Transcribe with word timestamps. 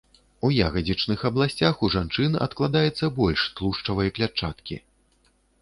У 0.47 0.49
ягадзічных 0.67 1.25
абласцях 1.29 1.75
ў 1.75 1.87
жанчын 1.97 2.39
адкладаецца 2.45 3.13
больш 3.21 3.47
тлушчавай 3.61 4.13
клятчаткі. 4.17 4.75